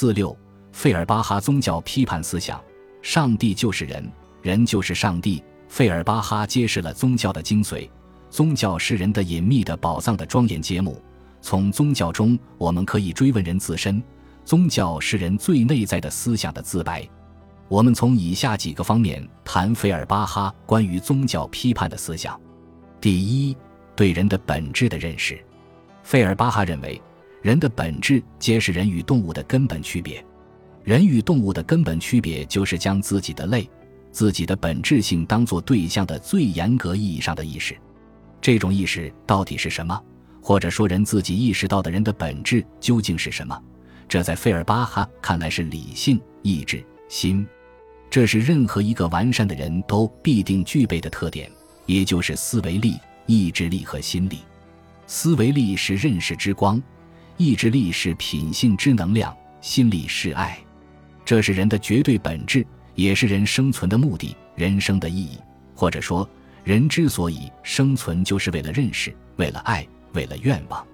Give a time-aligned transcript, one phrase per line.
[0.00, 0.34] 四六，
[0.72, 2.58] 费尔巴哈宗教批判思想：
[3.02, 5.44] 上帝就是人，人就是上帝。
[5.68, 7.86] 费尔巴哈揭示了宗教的精髓：
[8.30, 10.98] 宗教是人的隐秘的宝藏的庄严揭幕。
[11.42, 14.02] 从宗教中，我们可以追问人自身。
[14.42, 17.06] 宗教是人最内在的思想的自白。
[17.68, 22.40] 我们从以下几个方面谈费尔巴哈关于宗教批判的思想：
[23.02, 23.54] 第一，
[23.94, 25.38] 对人的本质的认识。
[26.02, 26.98] 费尔巴哈认为，
[27.42, 30.24] 人的本质皆是人与动物的根本区别。
[30.84, 33.68] 人与动物的根本区别就是将自己的类、
[34.10, 37.76] 自己的本质性当作对象的最严格意义上的意识。
[38.40, 39.98] 这种意识到底是什么？
[40.42, 43.58] 或者说，人自己意识到的人的本质究竟是什么？
[44.08, 47.46] 这在费尔巴哈看来是理性、意志、心。
[48.10, 51.50] 这是任何一个完善的人都必定具备的特点，
[51.86, 52.96] 也就是思维力、
[53.26, 54.38] 意志力和心力。
[55.06, 56.82] 思维力是认识之光，
[57.40, 60.58] 意志力是品性之能量，心理是爱。
[61.24, 65.38] 这是人的绝对本质，也是人生存的目的、人生的意义。
[65.74, 66.28] 或者说，
[66.64, 70.86] 人之所以生存，就是为了认识，为了爱，为了愿望。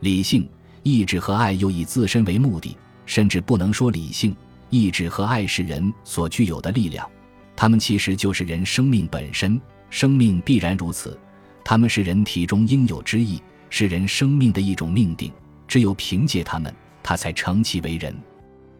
[0.00, 0.48] 理性、
[0.82, 4.34] 意志和爱又以自身为目的，甚至不能说理性。
[4.70, 7.06] 意志和爱是人所具有的力量，
[7.54, 11.20] 它们其实就是人生命本身，生命必然如此。
[11.62, 15.30] 它们是人体中应有之意，是人生命的一种命定。
[15.72, 16.70] 只有凭借他们，
[17.02, 18.14] 他才成其为人。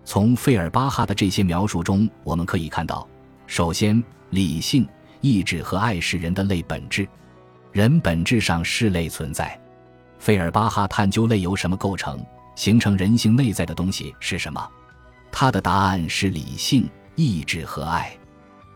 [0.05, 3.09] 从费尔巴哈的这些描述中，我们可以看到：
[3.47, 4.87] 首先，理性、
[5.23, 7.09] 意志和爱是人的类本质，
[7.73, 9.59] 人本质上是类存在。
[10.19, 12.23] 费尔巴哈探究类由什么构成，
[12.57, 14.71] 形成人性内在的东西是什么。
[15.31, 18.15] 他的答案是理性、意志和爱。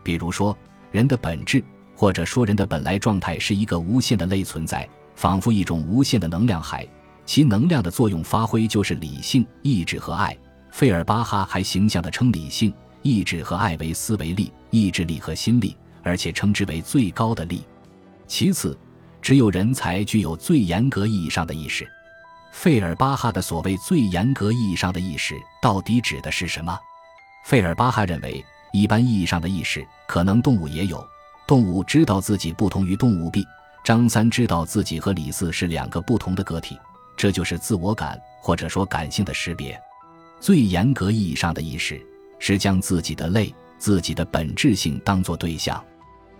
[0.01, 0.57] 比如说，
[0.89, 1.63] 人的本质，
[1.95, 6.83] 或者说人的本来状态，是一个无限的类存在，仿佛一种无限的能量海，
[7.27, 10.35] 其能量的作用发挥就是理性、意志和爱。
[10.71, 17.63] 费尔巴哈还形象地称理性、意志和爱为思维力、意志力和心力，而且称之为最高的力。
[18.27, 18.77] 其次，
[19.21, 21.87] 只有人才具有最严格意义上的意识。
[22.53, 26.77] 费尔巴哈的所谓最严格意义上的意识，到底指的是什么？
[27.43, 31.05] 费尔巴哈认为，一般意义上的意识，可能动物也有。
[31.45, 33.45] 动物知道自己不同于动物 B，
[33.83, 36.77] 张三知道自己和李四是两个不同的个体，
[37.17, 39.77] 这就是自我感或者说感性的识别。
[40.39, 41.99] 最严格意义上的意识，
[42.37, 45.83] 是将自己的类、自己的本质性当作对象。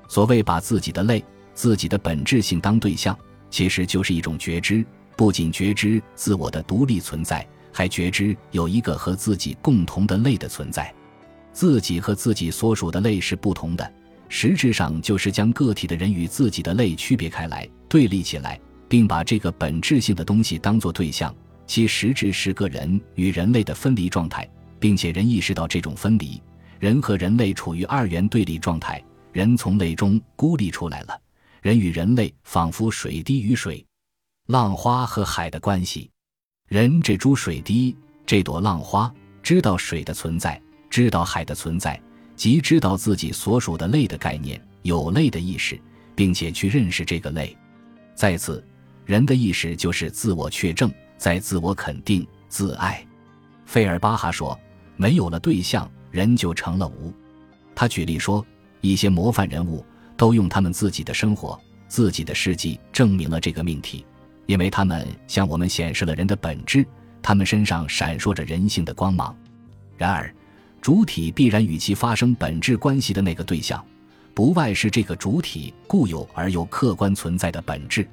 [0.08, 1.22] 所谓把自己的类、
[1.56, 3.18] 自己的本质性当对象，
[3.50, 4.86] 其实就是一种觉知。
[5.16, 10.94] 不仅觉知自我的独立存在，还觉知有一个和自己共同的类的存在。
[11.52, 13.92] 自己和自己所属的类是不同的，
[14.30, 21.34] 实质上就是将个体的人与自己的类区别开来、对立起来，并把这个本质性的东西当作对象。
[21.66, 24.50] 其实质是个人与人类的分离状态，
[24.80, 26.42] 并且人意识到这种分离，
[26.80, 29.03] 人和人类处于二元对立状态，
[29.34, 31.22] 人从类中孤立出来了。
[31.62, 33.86] 人与人类仿佛水滴与水。
[34.47, 36.09] 浪花和海的关系，
[36.70, 37.94] 人这株水滴，
[38.26, 42.02] 这朵浪花，知道水的存在，知道海的存在，
[42.38, 45.78] 即知道自己所属的类的概念，有类的意识，
[46.16, 47.58] 并且去认识这个类。
[48.16, 48.66] 再次，
[49.07, 53.01] 人的意识就是自我确证，在自我肯定、自爱。
[53.66, 54.59] 费尔巴哈说
[54.97, 57.13] ：“没有了对象，人就成了无。”
[57.73, 58.46] 他举例说，
[58.81, 59.84] 一些模范人物
[60.17, 61.57] 都用他们自己的生活、
[61.88, 64.06] 自己的事迹证明了这个命题。
[64.46, 66.85] 因为他们向我们显示了人的本质，
[67.22, 69.34] 他们身上闪烁着人性的光芒。
[69.96, 70.29] 然而，
[70.81, 73.81] 主体必然与其发生本质关系的那个对象，
[74.34, 78.06] 不外是这个主体固有而又客观存在的本质。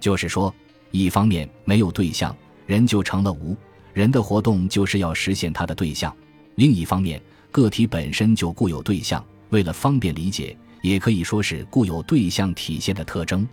[0.00, 0.54] 就是说，
[0.90, 2.34] 一方面没有对象，
[2.66, 3.56] 人就成了无，
[3.92, 6.10] 人的活动就是要实现他的对象；
[6.56, 7.20] 另一方面，
[7.50, 13.46] 个体本身就固有对象，为了方便理解，也可以说是固有对象体现的特征。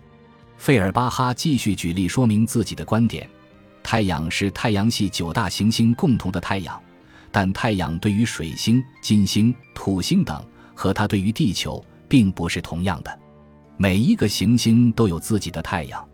[0.56, 3.28] 费尔巴哈继续举例说明自己的观点：
[3.82, 6.80] 太阳是太阳系九大行星共同的太阳，
[7.32, 10.42] 但太阳对于水星、金星、土星等
[10.74, 13.18] 和它对于地球并不是同样的。
[13.76, 16.08] 每一个行星都有自己的太阳。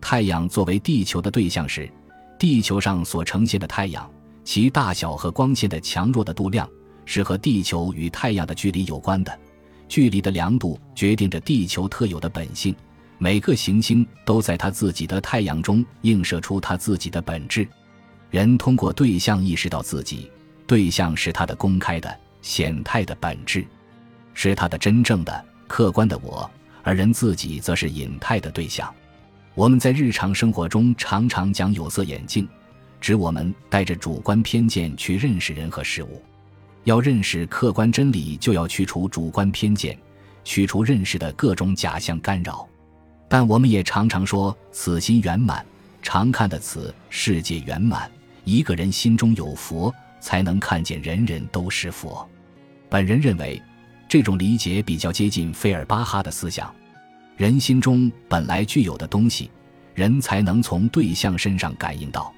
[0.00, 1.90] 太阳作为地球的对象时，
[2.38, 4.08] 地球上所呈现的太阳，
[4.44, 6.68] 其大小和光线的强弱的度量
[7.04, 9.38] 是和地球与太阳的距离有关的。
[9.88, 12.74] 距离的量度决定着地球特有的本性。
[13.20, 17.66] 每个行星都在它自己的太阳中映射出它自己的本质。
[18.30, 20.30] 人通过对象意识到自己，
[20.66, 23.66] 对象是他的公开的显态的本质，
[24.34, 26.48] 是他的真正的客观的我，
[26.84, 28.94] 而人自己则是隐态的对象。
[29.58, 32.46] 我们在日常生活中常常讲有色眼镜，
[33.00, 36.22] 指我们带着主观偏见去认识人和事物。
[36.84, 39.98] 要认识客观真理，就要去除主观偏见，
[40.44, 42.68] 去除认识的各种假象干扰。
[43.28, 45.66] 但我们也常常说“此心圆满”，
[46.02, 48.08] 常看的词“世界圆满”。
[48.46, 52.24] 一个人心中有佛，才能看见人人都是佛。
[52.88, 53.60] 本人认为，
[54.08, 56.72] 这种理解比较接近费尔巴哈的思想。
[57.38, 59.48] 人心中本来具有的东西，
[59.94, 62.34] 人才能从对象身上感应到。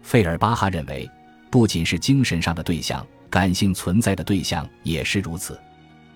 [0.00, 1.06] 费尔巴哈认为，
[1.50, 3.06] 不仅是精神上的对象。
[3.28, 5.60] 感性存在的对象也是如此，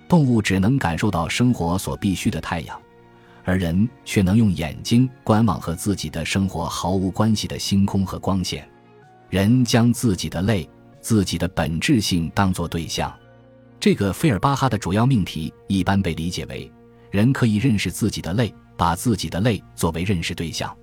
[0.09, 2.81] 动物只能感受到生活所必需的太阳，
[3.45, 8.67] 而人却能用眼睛观望和自己的生活毫无关系的星空和光线。
[9.29, 10.67] 人将自己的类、
[11.03, 13.15] 自己的本质性当作对象，
[13.79, 16.73] 这个费尔巴哈的主要命题一般被理解为：
[17.13, 20.75] 人可以认识自己的类，把自己的类作为认识对象。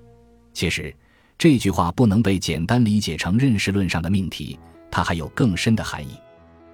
[0.53, 0.95] 其实，
[1.39, 4.57] 这句话不能被简单理解成认识论上的命题。
[4.91, 6.11] 它还有更深的含义，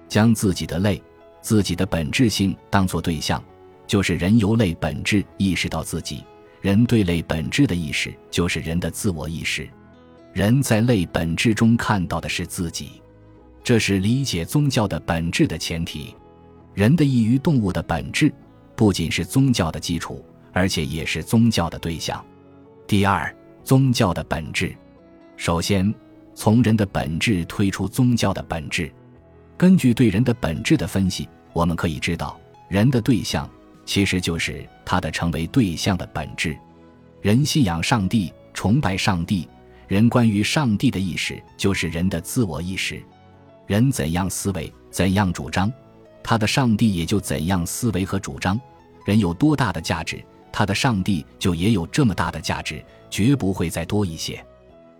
[0.08, 1.02] 将自己的类、
[1.40, 3.42] 自己的本质性当作对象，
[3.86, 6.24] 就是人由类本质意识到自己；
[6.60, 9.68] 人对类本质的意识，就是人的自我意识。
[10.34, 13.02] 人在类本质中看到的是自己，
[13.64, 16.14] 这是理解宗教的本质的前提。
[16.74, 18.30] 人的异于动物的本质，
[18.76, 22.24] 不仅是宗教的基础，而且也是宗教的对象。
[22.86, 23.34] 第二，
[23.64, 24.76] 宗教的本质，
[25.36, 25.92] 首先。
[26.38, 28.92] 从人的本质推出宗教的本质，
[29.56, 32.38] 根据对人的本质的分析，我们可以知道，
[32.68, 33.48] 人的对象
[33.86, 36.54] 其实就是他的成为对象的本质。
[37.22, 39.48] 人信仰上帝，崇拜上帝，
[39.88, 43.02] 人关于上帝的意识就是人的自我意识。
[43.66, 45.72] 人怎样思维，怎样主张，
[46.28, 48.60] 他的上帝也就怎样思维和主张。
[49.04, 50.20] 人有多大的价值，
[50.50, 54.44] 他的上帝就也有这么大的价值，绝不会再多一些。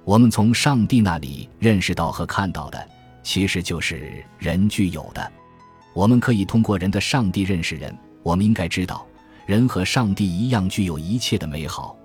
[0.05, 2.88] 我们从上帝那里认识到和看到的，
[3.25, 5.32] 其实就是人具有的。
[5.94, 7.93] 我们可以通过人的上帝认识人。
[8.22, 9.05] 我们应该知道，
[9.46, 11.96] 人和上帝一样具有一切的美好。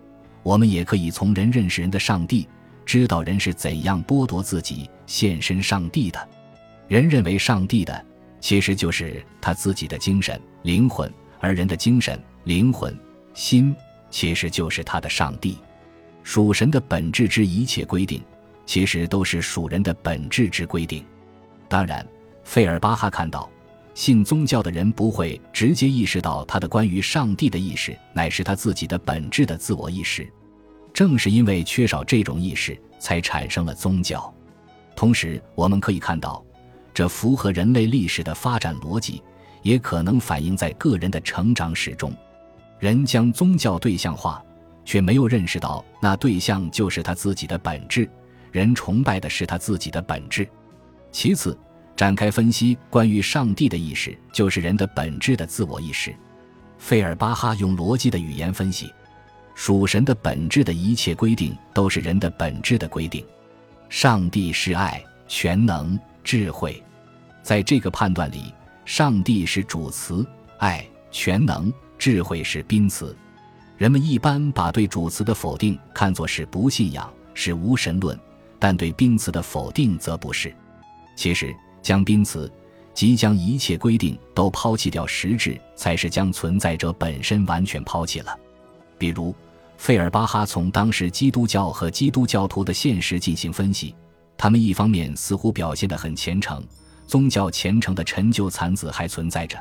[0.41, 2.47] 我们也可以从人认识人的上帝，
[2.87, 6.27] 知道人是怎样剥夺自己献身上帝的。
[6.87, 8.03] 人认为上帝的，
[8.41, 11.07] 其实就是他自己的精神灵魂；
[11.39, 12.93] 而人的精神灵魂
[13.33, 13.73] 心，
[14.09, 15.57] 其实就是他的上帝。
[16.23, 18.21] 属神的本质之一切规定，
[18.65, 21.05] 其实都是属人的本质之规定。
[21.69, 22.05] 当然，
[22.43, 23.49] 费尔巴哈看到，
[23.93, 30.27] 信宗教的人不会直接意识到他的关于上帝的意识乃是他自己的本质的自我意识。
[30.93, 34.33] 正是因为缺少这种意识，才产生了宗教。
[34.95, 36.43] 同时，我们可以看到，
[36.93, 39.21] 这符合人类历史的发展逻辑，
[39.61, 42.13] 也可能反映在个人的成长史中。
[42.79, 44.43] 人将宗教对象化。
[44.83, 48.09] 却没有认识到，那对象就是他自己的本质。
[48.51, 50.47] 人崇拜的是他自己的本质。
[51.11, 51.57] 其次，
[51.95, 56.13] 展开分析关于上帝的意识，就是人的本质的自我意识。
[56.77, 58.91] 费尔巴哈用逻辑的语言分析，
[59.53, 63.23] 属神的本质的一切规定都是人的本质的规定。
[63.87, 66.81] 上帝是爱、全能、智慧，
[67.41, 68.53] 在这个判断里，
[68.85, 70.25] 上帝是主词，
[70.59, 73.15] 爱、全能、智慧是宾词。
[73.77, 78.19] 人们一般把对主词的否定看作是不信仰，是无神论，
[78.59, 80.53] 但对宾词的否定则不是。
[81.15, 82.51] 其实，将宾词
[82.93, 88.37] 即将一切规定都抛弃掉，实质才是将存在者本身完全抛弃了。
[88.99, 89.33] 比如，
[89.77, 93.95] 费尔巴哈从当时基督教和基督教徒的现实进行分析，
[94.41, 96.65] 他们一方面似乎表现得很虔诚，
[97.05, 99.55] 宗教虔诚的陈旧残子还存在着，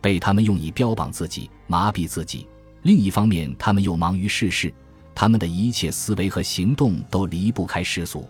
[0.00, 2.44] 被他们用以标榜自己，麻痹自己。
[2.82, 4.74] 另一方面，他们又忙于世事，
[5.14, 8.28] 他们的一切思维和行动都离不开世俗。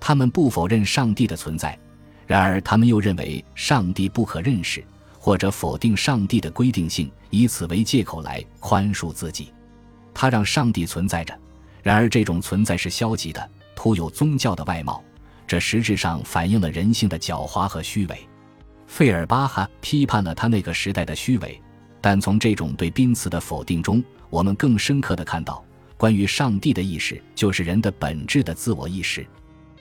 [0.00, 1.78] 他们不否认上帝的存在，
[2.26, 4.82] 然而他们又认为上帝不可认识，
[5.18, 9.52] 或者否定上帝的规定性，以此为借口来宽恕自己。
[10.14, 11.38] 他让上帝存在着，
[11.82, 13.46] 然而这种存在是消极的，
[13.76, 15.04] 徒有宗教的外貌，
[15.46, 18.18] 这实质上反映了人性的狡猾和虚伪。
[18.86, 21.60] 费尔巴哈批判了他那个时代的虚伪。
[22.00, 25.64] 但从这种对宾词的否定中，我们更深刻地看到，
[25.96, 29.26] 关于上帝的意识就是人的本质的自我意识。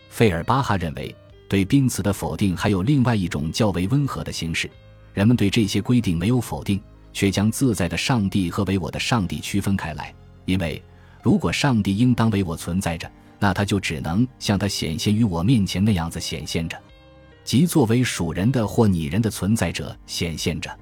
[0.07, 1.13] 费尔巴哈认为，
[1.49, 4.69] 对宾词的否定还有另外一种较为温和的形式。
[5.13, 6.79] 人们对这些规定没有否定，
[7.11, 10.15] 却将自在的上帝和为我的上帝区分开来。
[10.45, 10.81] 因为，
[11.21, 13.11] 如果上帝应当为我存在着，
[13.43, 16.81] 那他就只能像他显现于我面前那样子显现着，
[17.43, 20.73] 即作为属人的或拟人的存在者显现着。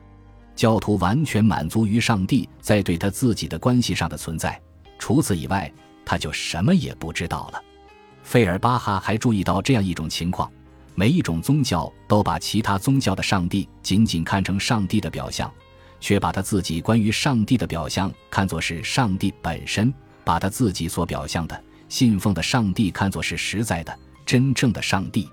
[0.56, 4.62] 教徒完全满足于上帝在对他自己的关系上的存在，
[5.00, 5.74] 除此以外，
[6.06, 7.60] 他就什么也不知道了。
[8.22, 10.48] 费尔巴哈还注意到这样一种情况：
[10.94, 15.52] 每一种宗教都把其他宗教的上帝仅仅看成上帝的表象，
[16.00, 19.92] 却把他自己关于上帝的表象看作是上帝本身，
[20.24, 21.60] 把他自己所表象的、
[21.92, 23.94] 信奉的上帝看作是实在的、
[24.26, 25.28] 真正的上帝。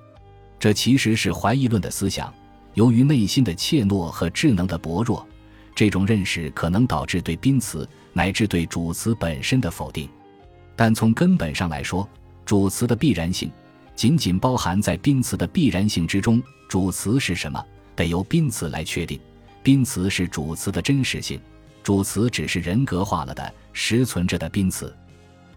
[0.58, 2.34] 这其实是怀疑论的思想。
[2.74, 5.24] 由于内心的怯懦和智能的薄弱，
[5.72, 10.08] 这种认识可能导致对宾词乃至对主词本身的否定。
[10.74, 12.06] 但从根本上来说，
[12.44, 13.48] 主词的必然性
[13.94, 16.42] 仅仅包含在宾词的必然性之中。
[16.68, 19.20] 主词是什么，得由宾词来确定。
[19.62, 21.40] 宾词是主词的真实性，
[21.84, 24.92] 主词只是人格化了的实存着的宾词。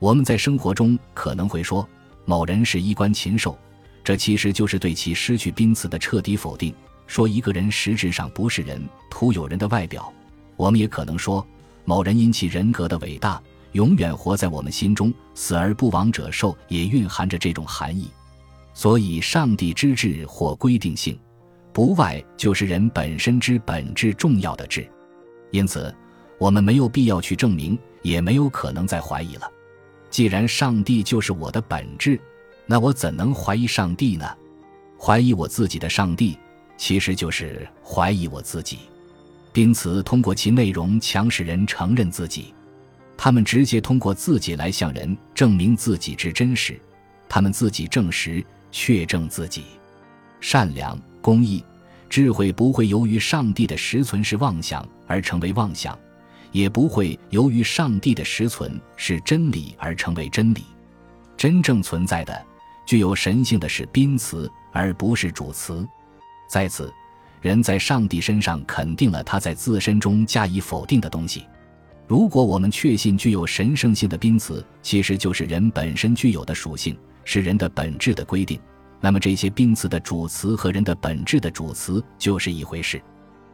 [0.01, 1.87] 我们在生活中可能会说
[2.25, 3.55] 某人是衣冠禽兽，
[4.03, 6.73] 这其实就是对其失去宾词的彻底否定。
[7.05, 8.81] 说一个人实质上不是人，
[9.11, 10.11] 徒有人的外表。
[10.55, 11.45] 我们也可能说
[11.85, 13.39] 某人因其人格的伟大。
[13.73, 18.09] 永远活在我们心中，死而不亡者寿也蕴含着这种含义。
[18.73, 21.17] 所以，上帝之治或规定性，
[21.71, 24.89] 不外就是人本身之本质重要的治。
[25.51, 25.93] 因此，
[26.39, 29.49] 我们没有必要去证明，也没有可能再怀疑了。
[30.11, 32.19] 既然上帝就是我的本质，
[32.67, 34.29] 那我怎能怀疑上帝呢？
[34.99, 36.37] 怀疑我自己的上帝，
[36.77, 38.79] 其实就是怀疑我自己。
[39.53, 42.53] 因此通过其内容强使人承认自己。
[43.17, 46.79] 他们直接通过自己来向人证明自己之真实，
[47.29, 49.63] 他们自己证实、确证自己。
[50.39, 51.63] 善良、公义、
[52.09, 55.97] 智慧不会由于上帝的实存是妄想而成为妄想，
[56.51, 60.63] 也不会由于上帝的实存是真理而成为真理。
[61.37, 62.45] 真正存在的、
[62.85, 65.87] 具有神性的是宾词，而不是主词。
[66.47, 66.93] 在此，
[67.41, 71.45] 人在上帝身上肯定了他在自身中加以否定的东西。
[72.07, 78.59] 如果我们确信具有神圣性的宾词其实就是人本身具有的属性，是人的本质的规定，
[78.99, 83.01] 那么这些宾词的主词和人的本质的主词就是一回事。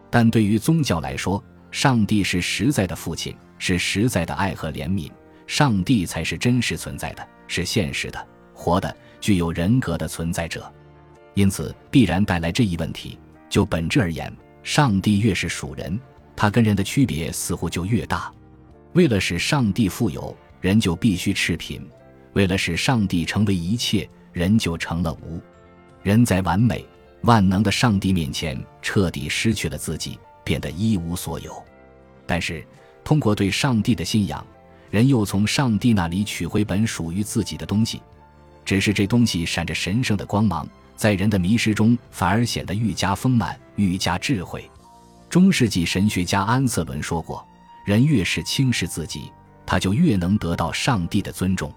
[0.10, 5.12] 但对于宗教来说，上帝是实在的父亲，是实在的爱和怜悯，
[5.46, 10.72] 上帝才是真实存在的，是现实的、活的、具有人格的存在者。
[11.34, 13.20] 因此，必然带来这一问题：
[13.50, 14.32] 就本质而言，
[14.64, 16.00] 上帝越是属人，
[16.36, 18.32] 他跟人的区别似乎就越大。
[18.94, 21.82] 为了使上帝富有，人就必须赤贫；
[22.34, 25.40] 为了使上帝成为一切，人就成了无。
[26.02, 26.84] 人在完美
[27.22, 30.18] 万能的上帝面前彻底失去了自己，
[30.48, 31.62] 变得一无所有。
[32.26, 32.66] 但是，
[33.04, 34.46] 通过对上帝的信仰，
[34.90, 38.02] 人又从上帝那里取回本属于自己的东西。
[38.64, 44.70] 只是这东西闪着神圣的光芒，在人的迷失中，反而显得愈加丰满、愈加智慧。
[45.30, 47.46] 中世纪神学家安瑟伦说过。
[47.86, 49.32] 人越是轻视自己，
[49.66, 51.74] 他就越能得到上帝的尊重。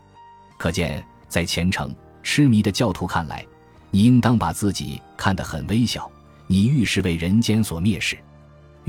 [0.58, 3.46] 可见，在虔诚痴迷的教徒看来，
[3.92, 6.10] 你应当把自己看得很微小。
[6.48, 8.18] 你愈是为人间所蔑视，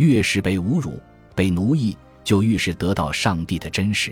[0.01, 0.99] 越是被侮辱、
[1.35, 4.11] 被奴役，就越是得到上帝的真实。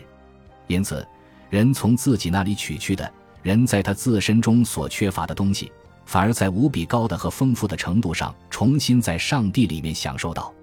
[0.68, 1.04] 因此，
[1.50, 5.72] 人从自己那里取去的，人在他自身中所缺乏的东西，
[6.06, 10.54] 反而在无比高的和丰富的程度上，重新在上帝里面享受到。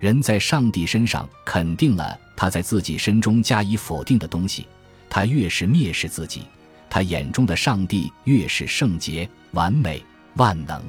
[0.00, 4.66] 人在上帝身上肯定了他在自己身中加以否定的东西，
[5.08, 6.42] 他越是蔑视自己，
[6.90, 10.04] 他眼中的上帝越是圣洁、完美、
[10.34, 10.82] 万能。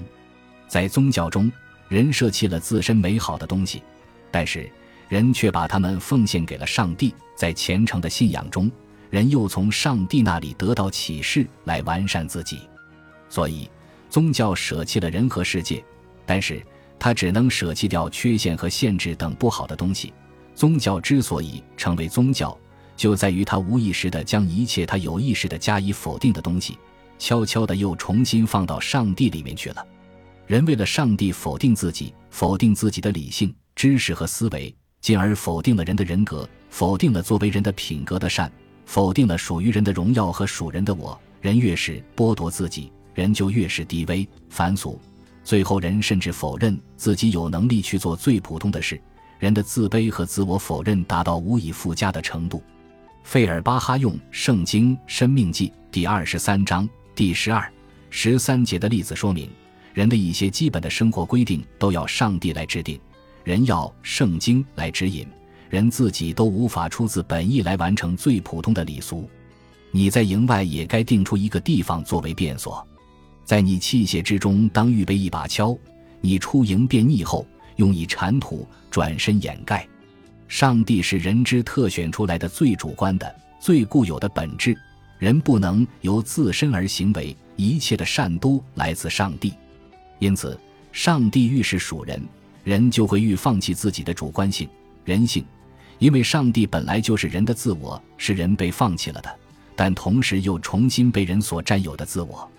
[0.68, 1.52] 在宗教中，
[1.96, 3.82] 人舍弃了自身美好的东西，
[4.30, 4.70] 但是
[5.08, 7.16] 人却把它们奉献给了上帝。
[7.38, 8.70] 在虔诚的信仰中，
[9.10, 12.60] 人又从上帝那里得到启示来完善自己。
[13.30, 13.70] 所以，
[14.10, 15.82] 宗教舍弃了人和世界，
[16.26, 16.62] 但是。
[16.98, 20.14] 他只能舍弃掉缺陷和限制等不好的东西。
[20.56, 22.58] 宗教之所以成为宗教，
[22.96, 26.78] 就在于他无意识地将一切他有意识地加以否定的东西，
[27.20, 29.86] 悄悄地又重新放到上帝里面去了。
[30.48, 38.52] 人为了上帝否定自己，否定自己的理性、知识和思维，进而否定了人的人格，否定了作为人的品格的善，
[38.86, 41.20] 否定了属于人的荣耀和属人的我。
[41.42, 45.00] 人越是剥夺自己，人就越是低微、凡俗。
[45.44, 49.00] 最后，人甚至否认自己有能力去做最普通的事，
[49.40, 52.64] 人的自卑和自我否认达到无以复加的程度。
[53.24, 57.72] 费尔巴哈用《圣经·生命记》第二十三章第十二、
[58.12, 59.50] 十三节的例子说明，
[59.96, 63.00] 人的一些基本的生活规定都要上帝来制定，
[63.46, 65.26] 人要圣经来指引，
[65.70, 69.26] 人自己都无法出自本意来完成最普通的礼俗。
[69.92, 72.86] 你在营外也该定出一个地方作为便所。
[73.46, 75.78] 在你器械之中，当预备一把锹。
[76.20, 77.48] 你出营便逆后，
[77.78, 79.88] 用以铲土，转身掩盖。
[80.50, 84.78] 上帝是人之特选出来的最主观的、最固有的本质。
[85.20, 89.54] 人不能由自身而行为，一切的善都来自上帝。
[90.20, 90.58] 因此，
[90.92, 92.22] 上帝愈是属人，
[92.64, 94.68] 人就会愈放弃自己的主观性、
[95.04, 95.46] 人性，
[96.00, 99.40] 因为上帝本来就是人的自我，是人被放弃了的，
[99.76, 102.50] 但同时又重新被人所占有的自我。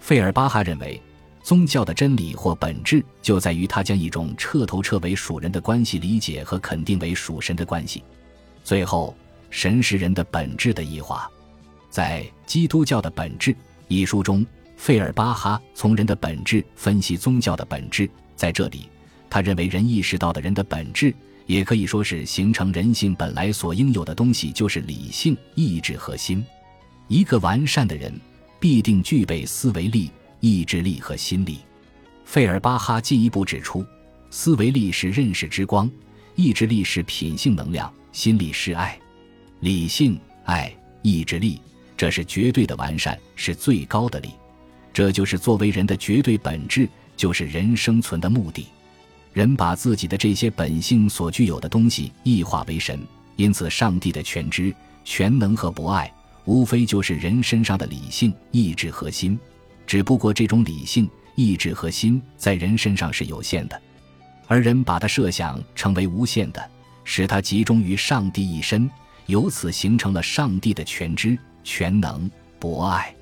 [0.00, 1.00] 费尔巴哈认为，
[1.42, 8.02] 宗教的真理或本质就在于他将一种彻头彻尾属人的关系理解和肯定为属神的关系。
[8.62, 9.14] 最后，
[9.50, 11.30] 神是人的本质的异化。
[11.90, 13.52] 在《基督教的本质》
[13.88, 14.44] 一书中。
[14.84, 18.86] 费尔巴哈从人的本质分析宗教的本质，在这里，
[19.30, 21.14] 他认为人意识到的人的本质，
[21.46, 26.44] 也可以说是形成人性本来所应有的东西，就是理性、意志和心。
[27.08, 28.12] 一个完善的人
[28.60, 30.10] 必定具备思维力、
[30.40, 31.60] 意志力和心力。
[32.26, 33.82] 费尔巴哈进一步指出，
[34.28, 35.90] 思维力是认识之光，
[36.34, 39.00] 意志力是品性能量，心力是爱。
[39.60, 41.58] 理性、爱、意志力，
[41.96, 44.28] 这是绝对的完善，是最高的力。
[44.94, 48.68] 这就是作为人的绝对本质，就是人生存的目的。
[49.32, 54.72] 人把自己的这些本性所具有的东西异化为神，因此上帝的全知、
[55.04, 56.08] 全能和博爱，
[56.44, 59.36] 无非就是人身上的理性、意志和心。
[59.84, 63.82] 只不过这种理性、意志和心在人身上是有限的，
[64.46, 66.70] 而人把它设想成为无限的，
[67.02, 68.88] 使它集中于上帝一身，
[69.26, 73.12] 由此形成了上帝的全知、全能、博爱。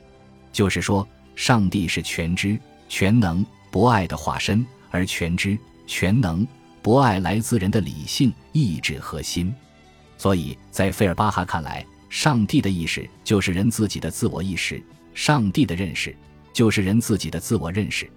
[0.52, 1.08] 就是说。
[1.34, 2.58] 上帝是全知、
[2.88, 6.46] 全能、博爱的化身，而全知、全能、
[6.82, 9.52] 博爱来自人的理性、意志和心。
[10.18, 14.82] 所以在费尔巴哈看来，上帝的意识就是人自己的自我意识，
[15.14, 16.14] 上帝的认识
[16.52, 18.08] 就是人自己的自我认识。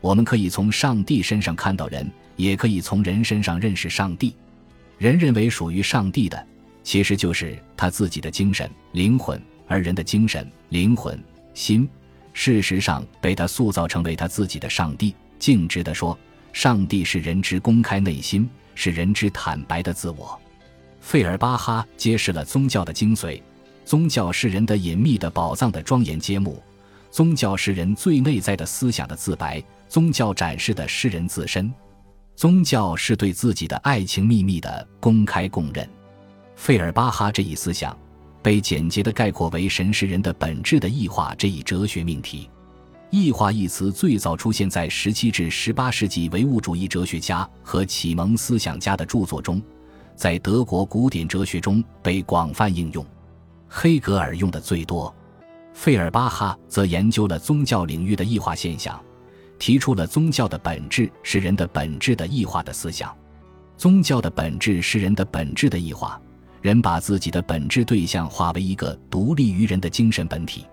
[0.00, 4.34] 我们可以从上帝身上看到人，也可以从人身上认识上帝。
[4.98, 6.46] 人认为属于上帝的，
[6.82, 11.22] 其实就是他自己的精神、灵魂，而人的精神、灵魂、
[11.54, 11.88] 心。
[12.32, 15.14] 事实上，被他塑造成为他自己的上帝。
[15.38, 16.18] 径直地说，
[16.52, 20.40] 上帝是人之公开内心，是人之坦白的自我。
[21.00, 23.42] 费尔巴哈揭示了宗教的精髓：
[23.84, 26.62] 宗教是人的隐秘的宝藏的庄严揭幕，
[27.10, 31.72] 宗教是人最内在的思想的自白，宗教展示的是人自身，
[32.36, 35.88] 宗教是对自己的爱情秘密的公开供认。
[36.54, 37.96] 费尔巴哈这一思想。
[38.42, 42.50] 被简洁地概括为“神是人的本质的异化”这一哲学命题。
[43.10, 49.62] 异化一词最早出现在17至18世纪唯物主义哲学家和启蒙思想家的著作中，
[50.16, 53.04] 在德国古典哲学中被广泛应用。
[53.68, 55.14] 黑格尔用的最多，
[55.74, 58.98] 费尔巴哈则研究了宗教领域的异化现象，
[59.58, 63.14] 提出了宗教的本质是人的本质的异化的思想。
[63.76, 66.20] 宗教的本质是人的本质的异化。
[66.62, 70.64] 人把自己的本质对象化为一个独立于人的精神本体，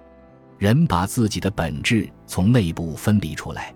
[0.59, 3.73] 人把自己的本质从内部分离出来，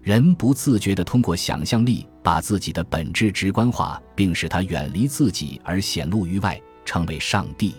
[0.00, 7.74] 人不自觉地通过想象力把自己的本质直观化，并使它远离自己而显露于外，成为上帝。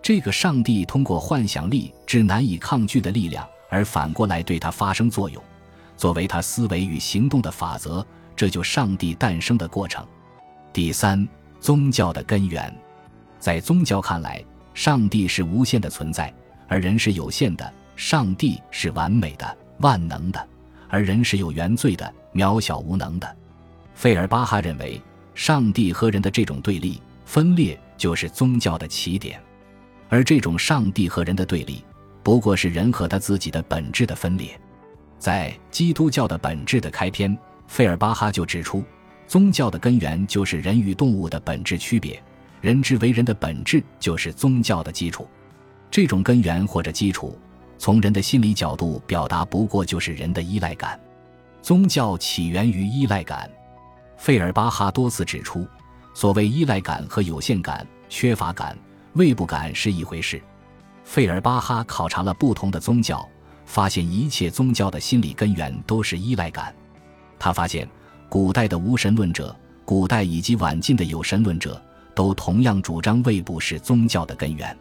[0.00, 5.44] 这个上帝通过幻想力之难以抗拒的力量，而反过来对他发生作用，
[5.94, 8.04] 作为他思维与行动的法则，
[8.34, 10.02] 这就上帝诞生的过程。
[10.72, 11.28] 第三，
[11.60, 12.74] 宗教的根源。
[13.40, 16.32] 在宗教看来，上帝是无限的存在，
[16.68, 17.64] 而人是有限的；
[17.96, 20.48] 上帝是完美的、万能的，
[20.88, 23.36] 而人是有原罪的、渺小无能的。
[23.94, 25.00] 费尔巴哈认为，
[25.34, 29.40] 上帝和人的这种对立分裂就是宗教的起点，
[30.10, 31.82] 而这种上帝和人的对立，
[32.22, 34.58] 不过是人和他自己的本质的分裂。
[35.18, 38.84] 在《基督教的本质》的开篇，费尔巴哈就指出，
[39.26, 42.22] 宗教的根源就是人与动物的本质区别。
[42.60, 45.26] 人之为人的本质就是宗教的基础，
[45.90, 47.38] 这种根源或者基础，
[47.78, 51.00] 从人的心理角度表达，不过就是人的依赖感。
[51.62, 53.50] 宗教起源于依赖感。
[54.16, 55.66] 费尔巴哈多次指出，
[56.12, 58.76] 所谓依赖感和有限感、缺乏感、
[59.14, 60.40] 畏怖感是一回事。
[61.04, 63.26] 费尔巴哈考察了不同的宗教，
[63.64, 66.74] 发现一切宗教的心理根源都是依赖感。
[67.38, 67.88] 他发现，
[68.28, 71.80] 古代的无神论者，古代以及晚近的有神论者。
[72.20, 74.76] 都同样主张胃部是宗教的根源，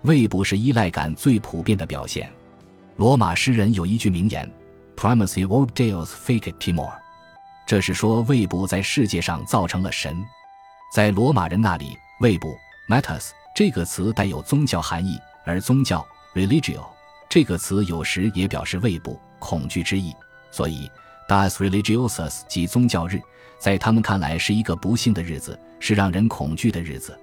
[0.00, 2.28] 胃部是依赖感最普遍的表现。
[2.96, 4.50] 罗马诗人有一句名言
[4.96, 6.90] ：“Primacy of Deus fecit timor。”
[7.64, 10.24] 这是说胃部在世界上造成了神。
[10.92, 12.52] 在罗马人那里，胃部
[12.88, 16.80] “matus” 这个词带有宗教含义，而宗教 “religio”
[17.28, 20.12] 这个词有时也表示胃部恐惧之意。
[20.50, 20.90] 所以
[21.28, 23.20] ，Das Religiosus 即宗教日。
[23.60, 27.18] 在他们看来是一个不幸的日子，是让人恐惧的日子。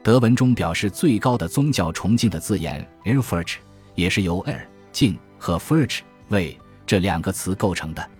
[0.00, 3.58] 德文中表示最高的宗教崇敬的字眼 e r f u r c h
[3.96, 8.10] 也是由 air 静和 furch 为这两个词构成的。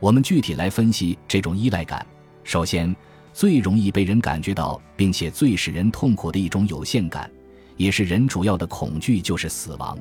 [0.00, 2.04] 我们具体来分析这种依赖感。
[2.44, 2.96] 首先，
[3.34, 7.30] 最容易被人感觉到，并且最使人痛苦的一种有限感，
[7.76, 9.98] 也是人主要的恐惧，就是死亡。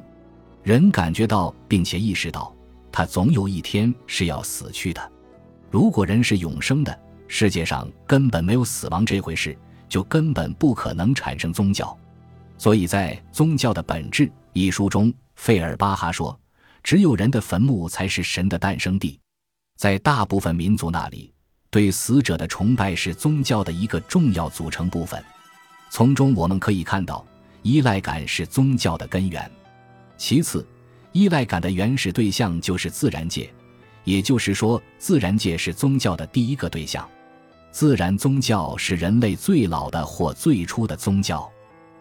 [0.63, 2.55] 人感觉到并且意识到，
[2.89, 5.11] 他总有一天是要死去的。
[5.69, 6.97] 如果人是永生的，
[7.37, 9.57] 世界上根本没有死亡这回事，
[9.89, 11.93] 就根本不可能产生宗教。
[12.57, 16.39] 所以在《宗教的本质》一书中，费尔巴哈说
[16.81, 19.19] ：“只有人的坟墓才是神的诞生地。”
[19.75, 21.33] 在大部分民族那里，
[21.69, 25.21] 对死者的崇拜是宗教的一个重要组成部分。
[25.89, 27.27] 从中我们可以看到，
[27.63, 29.51] 依赖感是宗教的根源。
[30.15, 30.65] 其次，
[31.11, 33.53] 依赖感的原始对象就是自然界，
[34.05, 37.05] 也就是说，自然界是宗教的第一个对象。
[37.75, 41.45] 自然宗教是人类最老的或最初的宗教。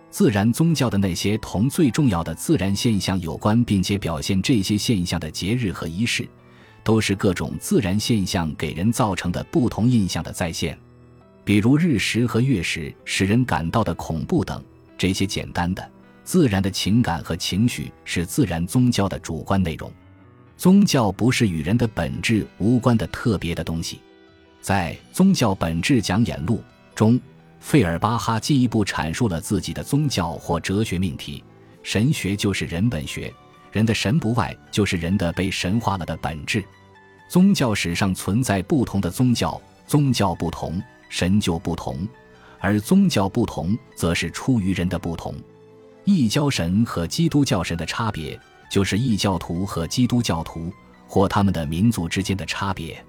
[0.09, 6.29] 自然宗教的那些同最重要的自然现象有关，并且表现这些现象的节日和仪式。
[6.85, 10.79] 都是各种自然现象给人造成的不同印象的再现，
[11.45, 14.63] 比如日食和月食使人感到的恐怖等。
[14.97, 15.91] 这些简单的
[16.23, 19.93] 自然的情感和情绪是自然宗教的主观内容。
[20.57, 23.99] 宗教不是与人的本质无关的特别的东西。
[24.65, 26.57] 在《宗教本质讲演录》
[26.95, 27.21] 中，
[27.61, 31.45] 费尔巴哈进一步阐述了自己的宗教或哲学命题：
[31.83, 33.31] 神学就是人本学。
[33.73, 36.65] 人的神不外就是人的被神化了的本质。
[37.29, 41.97] 宗教史上存在不同的宗教，宗教不同，神就不同；
[42.59, 45.35] 而宗教不同，则是出于人的不同。
[46.07, 50.73] 异教神和基督教神的差别，就是异教徒和基督教徒
[51.07, 53.05] 或他们的民族之间的差别。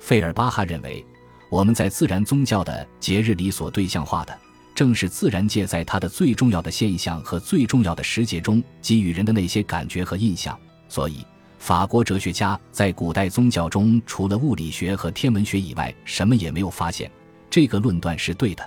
[0.00, 1.04] 费尔巴哈认为，
[1.48, 4.36] 我们在自然宗教的节日里所对象化的。
[4.72, 10.58] 正是自然界在它的最重要的现象和最重要的时节中给予人的那些感觉和印象，
[10.88, 11.24] 所以
[11.58, 17.10] 法国哲学家在古代宗教中除了物理学和天文学以外什么也没有发现。
[17.50, 18.66] 这个论断是对的。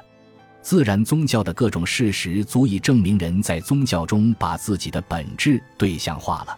[0.62, 6.56] 自然宗教的各种事实足以证明人在宗教中把自己的本质对象化了。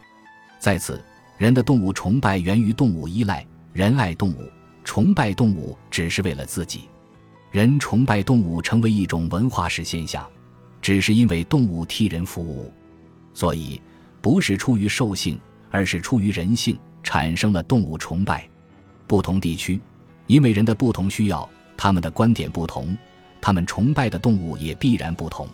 [0.59, 1.01] 在此，
[1.37, 4.51] 人的动物崇拜源于动物依赖，人爱动物，
[4.85, 6.85] 崇拜动物只是为了自己。
[7.51, 10.25] 人崇拜动物成为一种文化式现象，
[10.81, 12.71] 只是因为动物替人服务，
[13.33, 13.81] 所以
[14.21, 15.39] 不是出于兽性，
[15.71, 18.47] 而是出于人性，产生了动物崇拜。
[19.07, 19.81] 不同地区，
[20.27, 22.97] 因为人的不同需要，他们的观点不同，
[23.41, 25.47] 他们崇拜的动物也必然不同。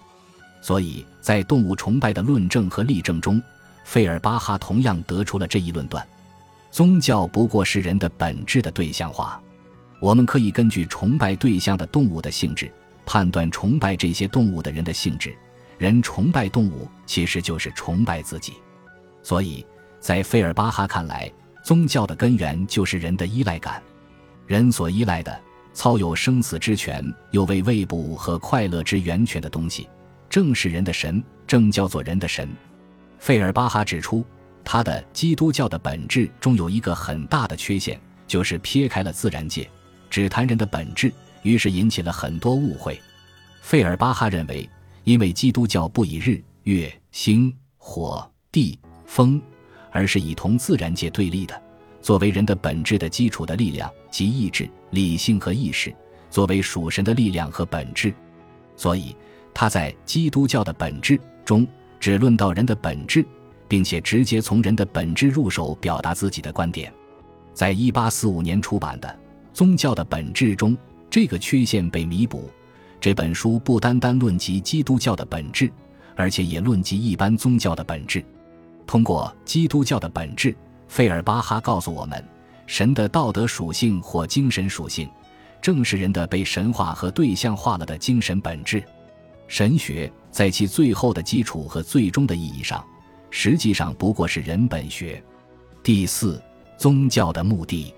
[0.61, 3.41] 所以在动物崇拜的论证和例证中，
[3.83, 6.05] 费尔巴哈同样得出了这一论断：
[6.71, 9.39] 宗教不过是人的本质的对象化。
[9.99, 12.71] 我们可以根据崇拜对象的动物的性质，
[13.05, 15.35] 判断崇拜这些动物的人的性质。
[15.77, 18.53] 人崇拜动物，其实就是崇拜自己。
[19.21, 19.65] 所以
[19.99, 21.31] 在费尔巴哈看来，
[21.63, 23.81] 宗教的根源就是人的依赖感。
[24.47, 25.39] 人所依赖的、
[25.73, 29.87] 操有生死之权，又为未卜和快乐之源泉的东西，
[30.29, 32.49] 正是人的神，正叫做人的神。
[33.19, 34.25] 费尔巴哈指出，
[34.63, 39.69] 他的基督教的本质中有一个很大的缺陷，就是撇开了自然界。
[40.09, 42.99] 只谈人的本质，于是引起了很多误会。
[43.61, 44.69] 费尔巴哈认为，
[45.03, 49.41] 因为基督教不以日、月、星、火、地、风，
[49.89, 51.61] 而是以同自然界对立的，
[52.01, 55.93] 作为人的本质的基础的力量及意志、理性和意识，
[56.29, 58.13] 作为属神的力量和本质，
[58.75, 59.15] 所以
[59.53, 61.65] 他在基督教的本质中
[61.99, 63.25] 只论到人的本质，
[63.71, 66.91] 并且直接从人的本质入手表达自己的观点。
[67.53, 69.19] 在一八四五年出版的。
[69.53, 70.77] 宗教的本质中，
[71.09, 72.49] 这个缺陷被弥补。
[72.99, 75.71] 这本书不单单论及基督教的本质，
[76.15, 78.23] 而且也论及一般宗教的本质。
[78.87, 80.55] 通过基督教的本质，
[80.87, 82.23] 费尔巴哈告诉我们，
[82.65, 85.09] 神的道德属性或精神属性，
[85.61, 88.83] 正是人的被神化和对象化了的精神本质。
[89.47, 92.81] 神学在其最后的基础和最终的意义上，
[93.31, 95.21] 实际上不过是人本学。
[95.81, 96.39] 第四，
[96.77, 97.91] 宗教的目的。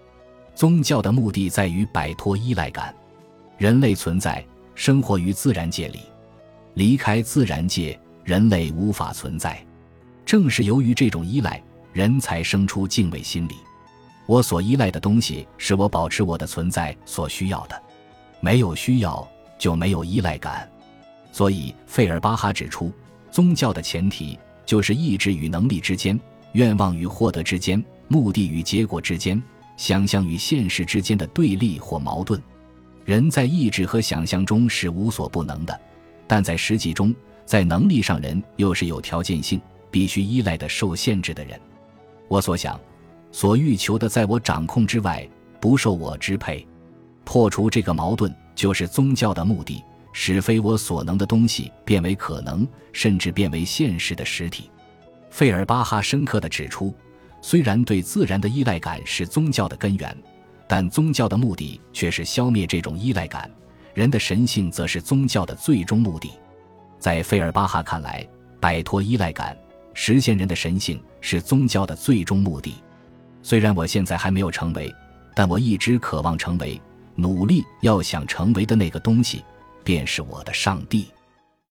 [0.55, 2.95] 宗教的目的在于摆脱依赖感。
[3.57, 5.99] 人类存在生活于自然界里，
[6.75, 9.63] 离开自然界，人类无法存在。
[10.25, 13.55] 正是由于这种依赖，人才生出敬畏心理。
[14.25, 17.81] 我所依赖的东西是我保持我的存在所需要的，
[18.39, 20.69] 没有需要就没有依赖感。
[21.31, 22.91] 所以，费尔巴哈指出，
[23.31, 26.19] 宗教的前提就是意志与能力之间、
[26.53, 29.41] 愿望与获得之间、目的与结果之间。
[29.75, 32.39] 想象与现实之间的对立或矛盾，
[33.05, 35.81] 人在意志和想象中是无所不能的，
[36.27, 41.59] 但在实际中，在能力上人又是有条件性，必须依赖的受限制的人。
[42.27, 42.79] 我所想、
[43.31, 45.27] 所欲求的，在我掌控之外，
[45.59, 46.65] 不受我支配。
[47.25, 54.69] 破除这个矛盾，就是宗教的目的，使非我所能的东西变为可能，甚至变为现实的实体。
[55.29, 56.95] 费尔巴哈深刻地指出，
[57.41, 60.15] 虽然对自然的依赖感是宗教的根源，
[60.67, 63.49] 但宗教的目的却是消灭这种依赖感。
[63.93, 66.31] 人的神性则是宗教的最终目的。
[66.99, 68.25] 在费尔巴哈看来，
[68.59, 69.57] 摆脱依赖感，
[69.93, 72.75] 实现人的神性，是宗教的最终目的。
[73.41, 74.93] 虽然我现在还没有成为，
[75.35, 76.79] 但我一直渴望成为。
[77.15, 79.43] 努力要想成为的那个东西，
[79.83, 81.07] 便是我的上帝。